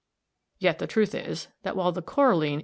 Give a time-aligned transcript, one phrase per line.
[0.57, 2.59] Yet the truth is, that while the coralline (1, Fig.